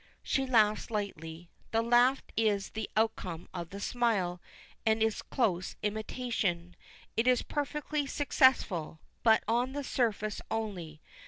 [0.23, 1.51] '"She laughs lightly.
[1.69, 4.41] The laugh is the outcome of the smile,
[4.83, 6.75] and its close imitation.
[7.15, 11.01] It is perfectly successful, but on the surface only.